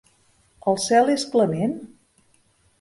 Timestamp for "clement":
1.37-1.79